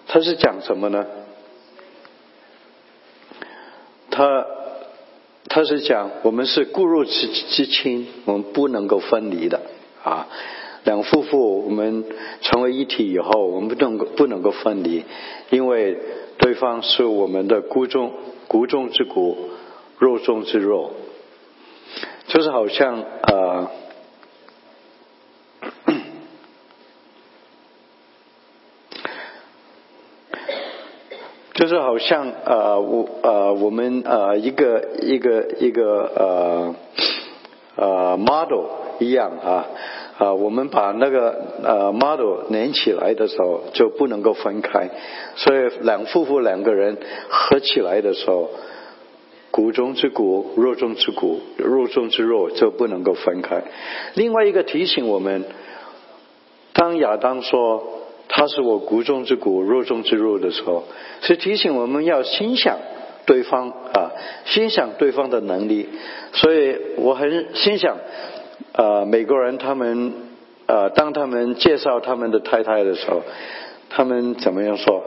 [0.06, 1.06] 他是讲什么呢？
[4.10, 4.46] 他
[5.56, 9.62] 他是讲我们是骨肉之之亲，我们不能够分离的
[10.04, 10.28] 啊。
[10.84, 12.04] 两夫妇我们
[12.42, 15.02] 成为一体以后，我们不能够不能够分离，
[15.48, 15.96] 因为
[16.36, 18.12] 对方是我们的骨中
[18.48, 19.48] 骨中之骨，
[19.98, 20.90] 肉中之肉，
[22.26, 23.70] 就是好像呃。
[31.66, 36.74] 就是好像呃我呃我们呃一个一个一个呃
[37.74, 38.66] 呃 model
[39.00, 39.66] 一样啊
[40.16, 44.90] 啊我们把那个呃 model 连起来的时候就不能够分开，
[45.34, 46.98] 所以两夫妇两个人
[47.28, 48.48] 合起来的时候，
[49.50, 53.64] 骨中之骨，肉中之骨，肉中之肉，就不能够分开。
[54.14, 55.44] 另外一个提醒我们，
[56.72, 57.82] 当亚当说
[58.36, 60.84] 他是我骨中之骨，肉中之肉的时候，
[61.22, 62.76] 是提醒我们要欣赏
[63.24, 64.12] 对方啊，
[64.44, 65.88] 欣赏对方的能力。
[66.34, 67.96] 所以我很欣赏
[68.74, 70.12] 啊，美国人他们
[70.66, 73.22] 啊，当他们介绍他们的太太的时候，
[73.88, 75.02] 他们怎么样说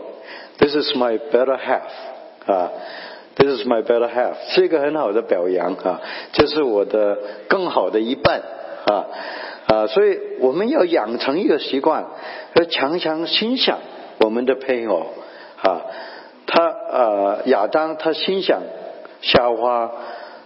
[0.57, 2.71] ？This is my better half 啊。
[3.35, 6.01] This is my better half，是一个很好的表扬啊，
[6.33, 8.41] 这是我的更好的一半
[8.85, 9.05] 啊
[9.71, 12.07] 啊，所以我们要养成一个习惯，
[12.55, 13.77] 要常常欣赏
[14.19, 15.13] 我们的配偶
[15.61, 15.81] 啊。
[16.47, 18.63] 他啊，亚当他欣赏
[19.21, 19.91] 夏娃，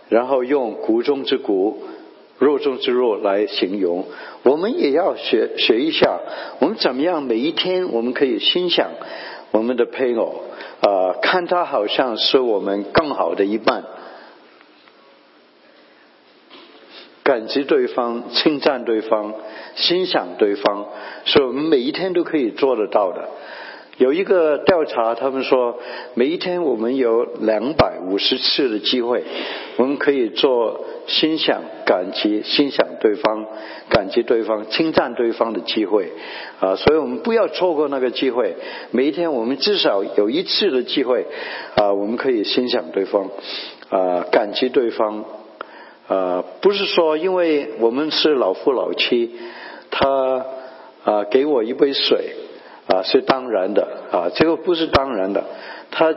[0.10, 1.84] 然后用骨中之骨、
[2.38, 4.04] 肉中之肉来形容。
[4.44, 6.20] 我们也要学学一下，
[6.60, 8.90] 我们怎么样每一天我们可以欣赏
[9.52, 10.42] 我们的配偶。
[10.82, 13.86] 啊，看他好像是我们更好的一半，
[17.24, 19.34] 感激对方，称赞对方，
[19.76, 20.88] 欣赏对方，
[21.26, 23.30] 是我们每一天都可以做得到的。
[23.98, 25.78] 有一个调查，他们说，
[26.16, 29.24] 每一天我们有两百五十次的机会，
[29.78, 33.46] 我们可以做欣赏、感激、欣赏对方、
[33.90, 36.12] 感激对方、称赞对方的机会
[36.60, 36.76] 啊！
[36.76, 38.56] 所以我们不要错过那个机会。
[38.90, 41.28] 每一天我们至少有一次的机会
[41.76, 43.30] 啊，我们可以欣赏对方
[43.90, 45.24] 啊，感激对方
[46.14, 49.36] 啊，不是说因为我们是老夫老妻，
[49.90, 50.46] 他
[51.04, 52.36] 啊给我一杯水。
[52.86, 55.42] 啊，是当然的啊，这个不是当然的。
[55.90, 56.14] 他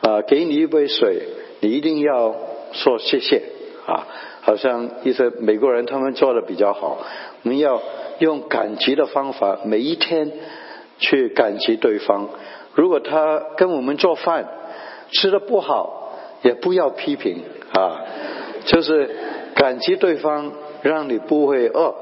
[0.00, 1.20] 啊，给你一杯水，
[1.60, 2.34] 你一定要
[2.72, 3.42] 说谢谢
[3.86, 4.08] 啊。
[4.40, 7.04] 好像一些美国人他们做的比较好，
[7.42, 7.82] 我们要
[8.20, 10.32] 用感激的方法，每一天
[10.98, 12.30] 去感激对方。
[12.74, 14.48] 如果他跟我们做饭
[15.10, 17.42] 吃的不好，也不要批评
[17.74, 18.00] 啊，
[18.66, 19.10] 就是
[19.54, 20.52] 感激对方，
[20.82, 21.94] 让你不会饿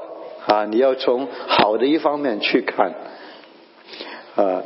[0.45, 0.65] 啊。
[0.65, 2.93] 你要从好的一方面去看。
[4.35, 4.63] 啊，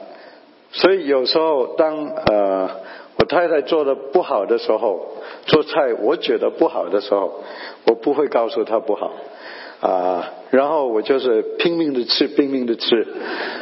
[0.71, 2.69] 所以有时候当呃
[3.17, 7.43] 我太太做的不好的时候，做菜我觉得不好的时候，
[7.85, 9.12] 我不会告诉她不好
[9.81, 13.07] 啊，然后我就是拼命的吃，拼命的吃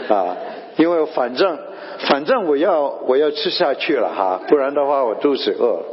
[0.08, 0.38] 啊，
[0.78, 1.60] 因为反正
[2.08, 5.84] 反正我要我要吃下去了哈，不然的话我肚子饿。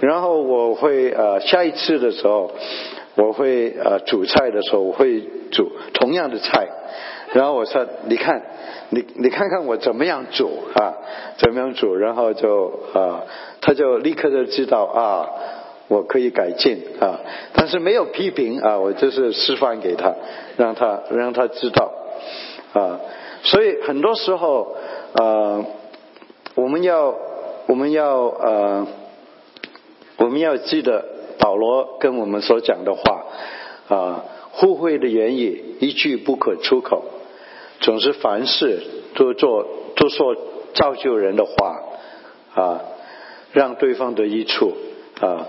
[0.00, 2.50] 然后我会呃下一次的时候，
[3.16, 6.68] 我会呃煮菜的时候我会煮同样的菜，
[7.32, 8.42] 然后我说你看。
[8.90, 10.94] 你你看看我怎么样煮啊？
[11.38, 11.96] 怎么样煮？
[11.96, 13.24] 然后就啊，
[13.60, 15.26] 他就立刻就知道啊，
[15.88, 17.18] 我可以改进啊。
[17.54, 20.14] 但是没有批评啊，我就是示范给他，
[20.58, 21.92] 让他让他知道
[22.74, 23.00] 啊。
[23.42, 24.76] 所以很多时候
[25.14, 25.64] 啊，
[26.54, 27.16] 我们要
[27.66, 28.86] 我们要呃，
[30.24, 31.04] 我们要记得
[31.38, 33.26] 保罗跟我们所讲的话
[33.88, 37.04] 啊，互惠的言语一句不可出口。
[37.80, 38.80] 总是凡事
[39.14, 40.34] 都做都说
[40.72, 41.82] 造就人的话
[42.54, 42.80] 啊，
[43.52, 44.72] 让对方得益处
[45.20, 45.46] 啊。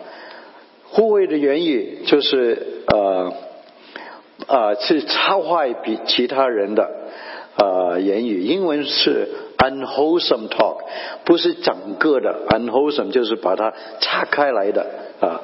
[0.90, 3.34] 护卫的言语就是呃
[4.48, 6.92] 啊，是超坏比其他人的
[7.56, 8.42] 啊言语。
[8.42, 10.82] 英文是 unwholesome talk，
[11.24, 14.86] 不是整个的 unwholesome，就是把它拆开来的
[15.20, 15.42] 啊。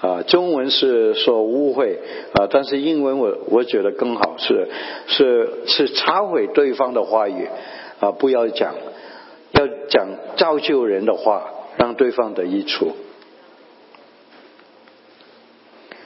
[0.00, 1.98] 啊，中文是说误会
[2.32, 4.66] 啊，但是英文我我觉得更好，是
[5.06, 7.46] 是是插毁对方的话语
[8.00, 8.74] 啊，不要讲，
[9.50, 12.92] 要讲造就人的话，让对方得益处。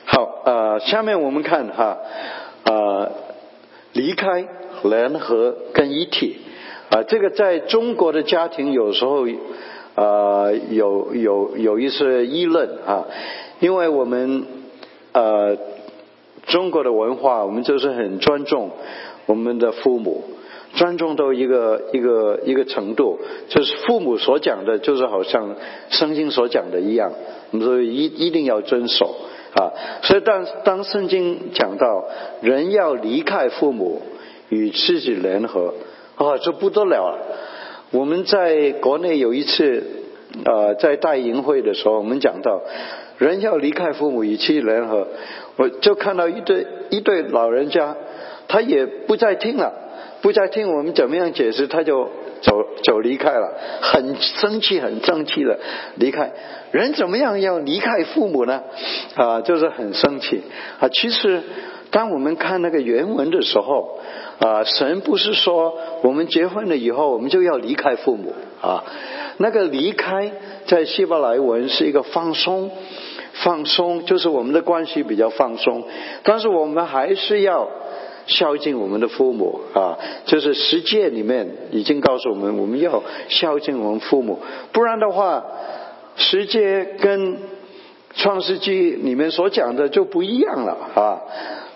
[0.06, 1.98] 好呃，下面我们看哈
[2.64, 3.12] 呃，
[3.92, 4.44] 离开
[4.82, 6.38] 联合跟一体
[6.94, 9.26] 啊，这个在中国的家庭有时候
[9.96, 13.06] 啊有有有一些议论啊。
[13.60, 14.44] 因为我们
[15.12, 15.56] 呃
[16.46, 18.70] 中国的文化，我们就是很尊重
[19.26, 20.22] 我们的父母，
[20.74, 25.56] 尊重到一个一个一个程度，就是父母所讲的，就是好像
[25.88, 27.12] 圣经所讲的一样，
[27.52, 29.14] 所以一一定要遵守
[29.54, 29.72] 啊。
[30.02, 32.04] 所以当当圣经讲到
[32.42, 34.02] 人要离开父母
[34.48, 35.74] 与自己联合
[36.16, 37.18] 啊，这不得了了。
[37.90, 39.82] 我们在国内有一次
[40.44, 42.60] 呃在大营会的时候，我们讲到。
[43.16, 45.06] 人要离开父母与妻联合，
[45.54, 47.94] 我就看到一对一对老人家，
[48.48, 49.72] 他也不再听了，
[50.20, 52.10] 不再听我们怎么样解释，他就
[52.42, 55.60] 走走离开了，很生气，很生气的
[55.94, 56.32] 离开。
[56.72, 58.64] 人怎么样要离开父母呢？
[59.14, 60.42] 啊，就是很生气
[60.80, 60.88] 啊。
[60.88, 61.40] 其实
[61.92, 64.00] 当我们看那个原文的时候，
[64.38, 68.84] 啊，神不是说我们结婚了以后我们就要离开父母啊，
[69.38, 70.32] 那个离开
[70.66, 72.70] 在希伯来文是一个放松，
[73.32, 75.84] 放松就是我们的关系比较放松，
[76.22, 77.68] 但是我们还是要。
[78.26, 84.38] 孝敬我们的父母啊，就是十诫里面已经告诉我们，我们要孝敬我们父母，
[84.72, 85.44] 不然的话，
[86.16, 87.36] 十诫跟
[88.14, 91.20] 创世纪里面所讲的就不一样了啊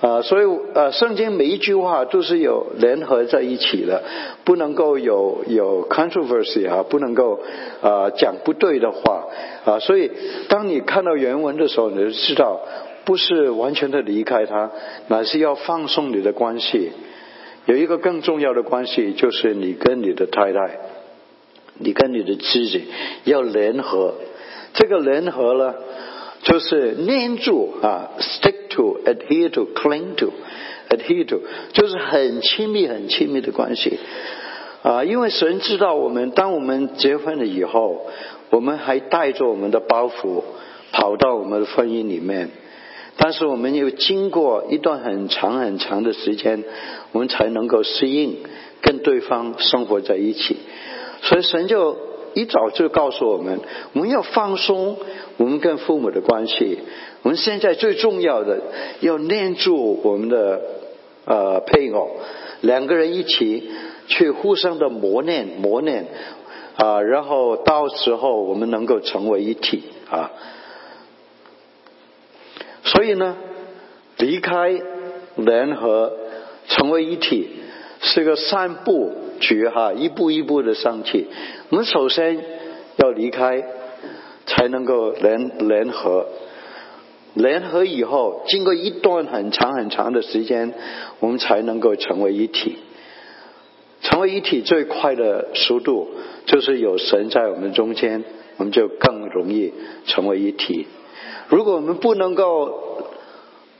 [0.00, 4.02] 啊，所以呃，圣经每一句话都是有联合在一起的，
[4.44, 7.40] 不能够有有 controversy 啊，不能够
[7.82, 9.26] 啊讲不对的话
[9.64, 10.10] 啊，所以
[10.48, 12.60] 当你看到原文的时候，你就知道。
[13.04, 14.70] 不是完全的离开他，
[15.06, 16.90] 乃是要放松你的关系。
[17.64, 20.78] 有一个更重要的关系，就是你跟你的太太，
[21.78, 22.82] 你跟你的妻子
[23.24, 24.12] 要联合。
[24.74, 25.74] 这个联合呢，
[26.42, 30.32] 就是黏住啊，stick to, adhere to, cling to,
[30.88, 31.40] adhere to，
[31.72, 33.98] 就是很亲密、很亲密的关系
[34.82, 35.04] 啊。
[35.04, 38.06] 因为神知道我们，当我们结婚了以后，
[38.50, 40.42] 我们还带着我们的包袱
[40.92, 42.50] 跑到我们的婚姻里面。
[43.20, 46.62] 但是我们又经过一段很长很长的时间，
[47.10, 48.36] 我们才能够适应
[48.80, 50.56] 跟对方生活在一起。
[51.22, 51.98] 所以神就
[52.34, 53.60] 一早就告诉我们，
[53.92, 54.96] 我们要放松
[55.36, 56.78] 我们跟父母的关系。
[57.22, 58.60] 我们现在最重要的
[59.00, 60.60] 要念住我们的
[61.24, 62.10] 呃配偶，
[62.60, 63.70] 两个人一起
[64.06, 66.06] 去互相的磨练磨练
[66.76, 70.30] 啊，然后到时候我们能够成为一体啊。
[72.84, 73.36] 所以呢，
[74.16, 74.80] 离开
[75.34, 76.12] 联合
[76.68, 77.50] 成为一体
[78.00, 81.26] 是个三步局哈，一步一步的上去。
[81.70, 82.38] 我们首先
[82.96, 83.64] 要离开，
[84.46, 86.26] 才能够联联合。
[87.34, 90.74] 联合以后，经过一段很长很长的时间，
[91.20, 92.76] 我们才能够成为一体。
[94.00, 96.08] 成为一体最快的速度，
[96.46, 98.24] 就是有神在我们中间，
[98.56, 99.72] 我们就更容易
[100.06, 100.86] 成为一体。
[101.48, 103.02] 如果我们不能够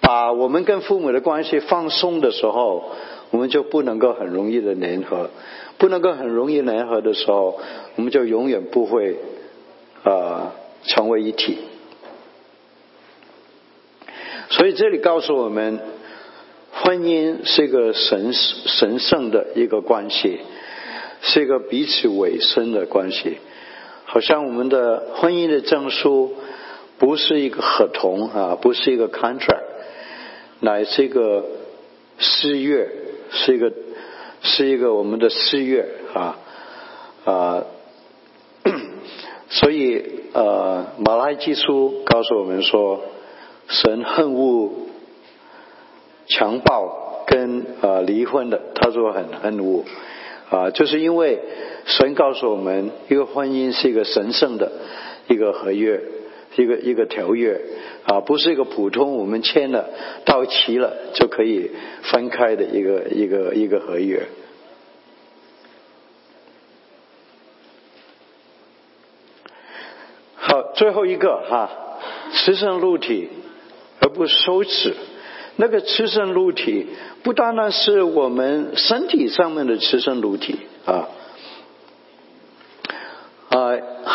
[0.00, 2.90] 把我们跟父母的关系放松的时候，
[3.30, 5.30] 我们就不能够很容易的联合，
[5.78, 7.60] 不能够很容易联合的时候，
[7.96, 9.16] 我们就永远不会
[10.04, 10.54] 啊
[10.84, 11.58] 成为一体。
[14.50, 15.80] 所以这里告诉我们，
[16.72, 20.40] 婚姻是一个神神圣的一个关系，
[21.20, 23.38] 是一个彼此委身的关系，
[24.04, 26.34] 好像我们的婚姻的证书。
[27.00, 29.62] 不是一个合同啊，不是一个 contract，
[30.58, 31.44] 乃是一个
[32.18, 32.90] 誓约，
[33.30, 33.72] 是一个
[34.42, 36.38] 是一个我们的四月啊
[37.24, 37.64] 啊，
[39.50, 43.00] 所以呃，马来基书告诉我们说，
[43.68, 44.70] 神恨恶
[46.26, 49.84] 强暴跟呃离婚的，他说很恨恶
[50.50, 51.40] 啊，就是因为
[51.84, 54.72] 神告诉我们，一个婚姻是一个神圣的
[55.28, 56.00] 一个合约。
[56.56, 57.60] 一个一个条约
[58.04, 59.90] 啊，不是一个普通我们签了
[60.24, 61.70] 到期了就可以
[62.02, 64.26] 分开的一个一个一个合约。
[70.34, 71.70] 好，最后一个哈，
[72.32, 73.28] 雌生露体
[74.00, 74.94] 而不羞耻。
[75.56, 76.86] 那个雌生露体
[77.22, 81.08] 不单单是我们身体上面的雌生露体啊。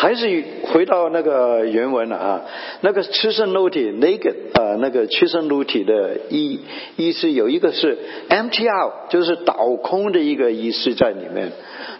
[0.04, 2.42] 还是回到那个原文了啊，
[2.82, 6.60] 那个屈身露体那个呃，那个屈身露体的意
[6.96, 7.96] 意思有一个是
[8.28, 11.52] empty out，就是倒空的一个意思在里面，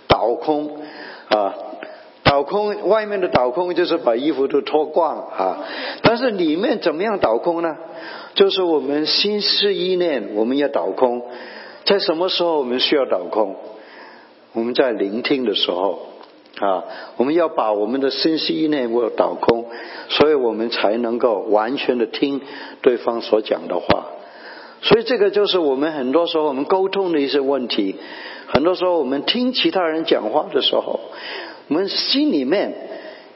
[0.06, 0.82] 倒空
[1.28, 1.54] 啊，
[2.22, 5.64] 倒空外面的倒空就是把衣服都脱光啊，
[6.02, 7.74] 但是里面怎么样倒空呢？
[8.34, 11.22] 就是我们心思意念我们要倒空，
[11.86, 13.56] 在什么时候我们需要倒空？
[14.52, 16.10] 我们在聆听的时候。
[16.60, 16.84] 啊，
[17.16, 19.66] 我们要把我们的信息内部要倒空，
[20.08, 22.40] 所以我们才能够完全的听
[22.80, 24.06] 对方所讲的话。
[24.82, 27.96] 所以这个就是我们很多时候我们沟通的一些问题。
[28.46, 31.00] 很多时候我们听其他人讲话的时候，
[31.68, 32.74] 我们心里面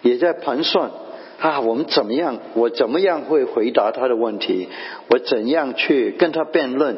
[0.03, 0.91] 也在盘算。
[1.39, 2.39] 啊，我们怎么样？
[2.55, 4.69] 我怎么样会回答他的问题？
[5.09, 6.97] 我怎样去跟他辩论？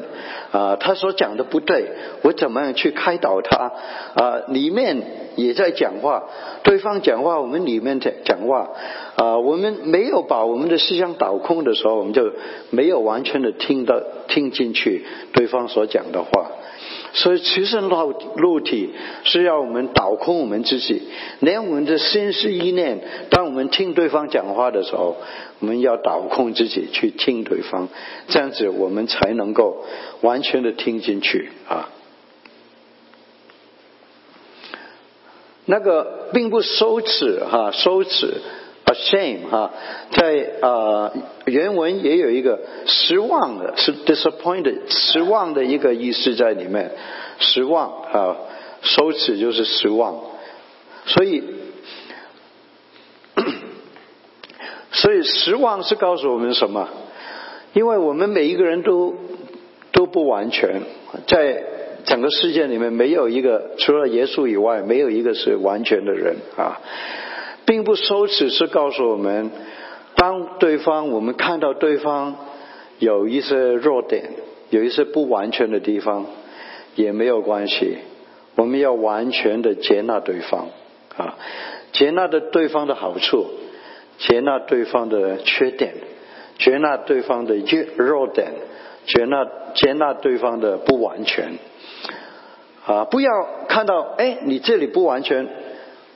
[0.50, 1.90] 啊，他所讲的不对，
[2.22, 3.72] 我怎么样去开导他？
[4.14, 5.02] 啊，里面
[5.36, 6.24] 也在讲话，
[6.62, 8.70] 对方讲话，我们里面在讲话。
[9.16, 12.32] 啊，我们没有把我们的思想导空的时候，我们就
[12.70, 16.50] 没有完全的听到听进去对方所讲的话。
[17.12, 18.90] 所以其实肉肉体
[19.24, 21.02] 是要我们倒空我们自己，
[21.40, 23.00] 连我们的心思意念，
[23.30, 25.16] 当我们听对方讲话的时候，
[25.58, 27.88] 我们要倒空自己去听对方，
[28.28, 29.84] 这样子我们才能够
[30.20, 31.88] 完全的听进去啊。
[35.66, 38.40] 那个并不羞耻哈，羞耻
[39.00, 39.70] ，shame 哈，
[40.10, 41.12] 在啊
[41.46, 46.92] 原文也有一个失望的，是 disappointed 失望的一个意思在里面，
[47.38, 48.36] 失望啊，
[48.82, 50.20] 羞耻就是失望，
[51.06, 51.42] 所以
[54.92, 56.88] 所以失望是告诉我们什么？
[57.72, 59.14] 因为我们每一个人都
[59.92, 60.82] 都不完全
[61.26, 61.64] 在。
[62.02, 66.80] 整个世界里面没有一个除了耶稣以外，没有一个是完全的人啊，
[67.70, 69.48] 并不羞耻，是告诉我们，
[70.16, 72.34] 当对方我们看到对方
[72.98, 74.30] 有一些弱点，
[74.70, 76.26] 有一些不完全的地方，
[76.96, 77.98] 也没有关系，
[78.56, 80.66] 我们要完全的接纳对方
[81.16, 81.38] 啊，
[81.92, 83.46] 接纳的对方的好处，
[84.18, 85.94] 接纳对方的缺点，
[86.58, 88.48] 接纳对方的弱弱点，
[89.06, 91.52] 接纳接纳对方的不完全。
[92.84, 93.30] 啊，不要
[93.68, 95.46] 看到哎，你这里不完全，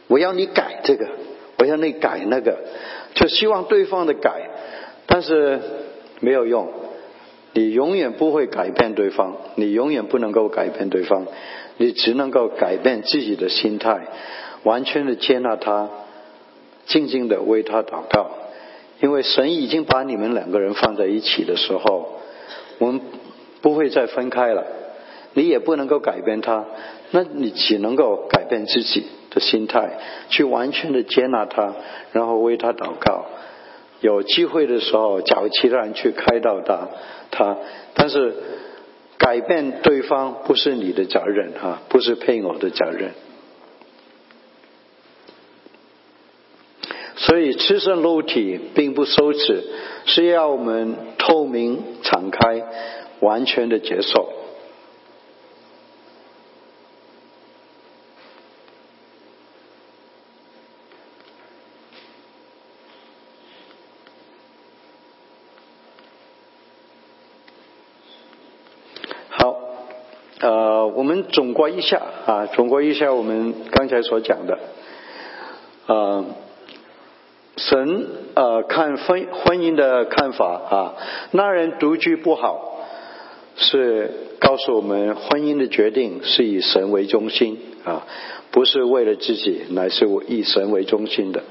[0.08, 1.06] 我要你改这个，
[1.58, 2.58] 我要你改那个，
[3.14, 4.50] 就希望对方的改，
[5.06, 5.60] 但是
[6.20, 6.68] 没有用，
[7.52, 11.26] 你永远不会改变对方，你永远不能够改变对方，
[11.76, 14.08] 你只能够改变自己的心态，
[14.64, 15.88] 完全的接纳他，
[16.86, 18.30] 静静的为他祷告，
[19.00, 22.20] 因为神已经把你们两个人放在一起的时候，
[22.78, 23.00] 我们
[23.62, 24.64] 不会再分开了。
[25.36, 26.64] 你也不能够改变他，
[27.10, 29.04] 那你只能够改变自己
[29.34, 29.98] 的心态，
[30.30, 31.74] 去完全的接纳他，
[32.12, 33.26] 然后为他祷告。
[34.00, 36.88] 有机会的时候，找其他人去开导他，
[37.30, 37.56] 他。
[37.94, 38.34] 但是
[39.16, 43.12] 改变对方不是你的责任哈，不是配偶的责任。
[47.16, 49.64] 所以赤身露体并不羞耻，
[50.04, 52.62] 是要我们透明敞开，
[53.20, 54.43] 完全的接受。
[70.86, 74.58] 我们总括一下啊，总括一下我们刚才所讲的，
[75.86, 76.24] 啊，
[77.56, 80.94] 神呃看婚婚姻的看法啊，
[81.30, 82.80] 那人独居不好，
[83.56, 84.10] 是
[84.40, 88.06] 告诉我们婚姻的决定是以神为中心啊，
[88.50, 91.42] 不是为了自己，乃是以神为中心的。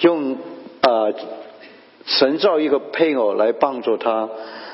[0.00, 0.38] 用
[0.80, 1.12] 啊
[2.06, 4.30] 神造一个配偶来帮助他，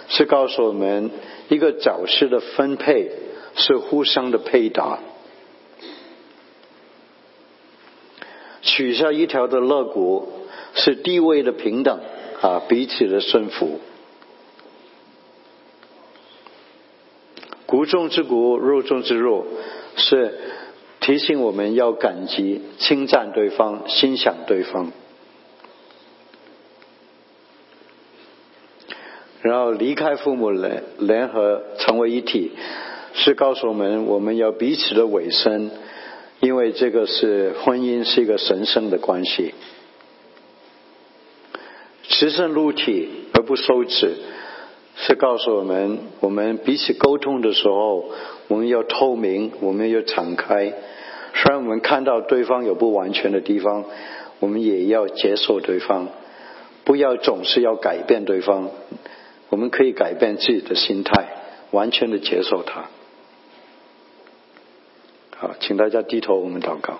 [0.08, 1.10] 是告诉我们。
[1.48, 3.08] 一个早市的分配
[3.54, 4.98] 是互相的配搭，
[8.62, 10.28] 取下一条的肋骨
[10.74, 12.00] 是地位的平等
[12.40, 13.78] 啊，彼此的顺服。
[17.66, 19.46] 骨中之骨，肉中之肉，
[19.94, 20.36] 是
[20.98, 24.90] 提醒我们要感激、称赞对方、欣赏对方。
[29.66, 32.52] 然后离开父母联联合成为一体，
[33.14, 35.72] 是告诉我们我们要彼此的委身，
[36.38, 39.54] 因为这个是婚姻是一个神圣的关系。
[42.04, 44.14] 持身入体而不收止，
[44.98, 48.12] 是告诉我们我们彼此沟通的时候，
[48.46, 50.72] 我们要透明，我们要敞开。
[51.34, 53.84] 虽然我们看到对方有不完全的地方，
[54.38, 56.06] 我们也要接受对方，
[56.84, 58.70] 不要总是要改变对方。
[59.48, 61.28] 我们可以改变自己的心态，
[61.70, 62.86] 完全的接受它。
[65.36, 66.98] 好，请大家低头，我们祷告。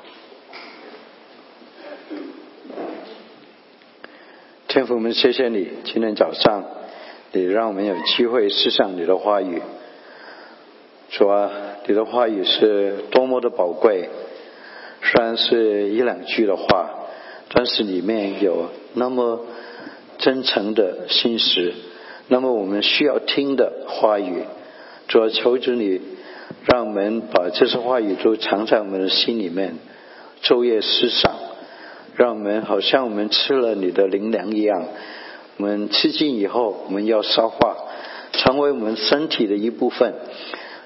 [4.68, 6.64] 天父，我们谢谢你，今天早上
[7.32, 9.62] 你让我们有机会思想你的话语。
[11.08, 11.50] 主啊，
[11.86, 14.10] 你的话语是多么的宝贵，
[15.02, 16.90] 虽然是一两句的话，
[17.48, 19.46] 但是里面有那么
[20.18, 21.72] 真诚的心思。
[22.28, 24.42] 那么我们需要听的话语，
[25.06, 26.00] 主要求主你，
[26.66, 29.76] 让我们把这些话语都藏在我们的心里面，
[30.42, 31.32] 昼夜思想，
[32.16, 34.86] 让我们好像我们吃了你的灵粮一样，
[35.58, 37.76] 我们吃进以后，我们要消化，
[38.32, 40.14] 成为我们身体的一部分，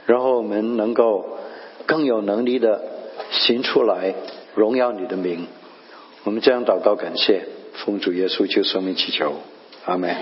[0.05, 1.39] 然后我们能够
[1.87, 2.83] 更有能力的
[3.31, 4.15] 行出来，
[4.55, 5.47] 荣耀你的名。
[6.25, 9.33] 我们这样祷告，感谢奉主耶稣救生命祈求，
[9.87, 10.15] 阿门。